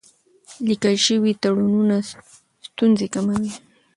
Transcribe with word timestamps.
لیکل 0.67 0.95
شوي 1.05 1.31
تړونونه 1.43 1.97
ستونزې 2.67 3.07
کموي. 3.13 3.51